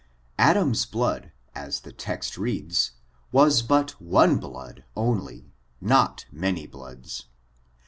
Adam's 0.39 0.83
blood, 0.87 1.31
as 1.53 1.81
the 1.81 1.91
text 1.91 2.35
reads, 2.35 2.93
was 3.31 3.61
but 3.61 3.93
ofie 4.01 4.39
Uood 4.41 4.81
only, 4.95 5.53
not 5.79 6.25
many 6.31 6.65
bloods. 6.65 7.25